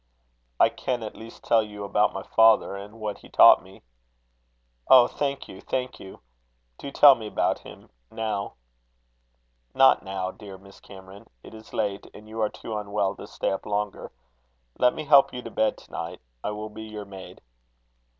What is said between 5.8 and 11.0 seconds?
you! Do tell me about him now." "Not now, dear Miss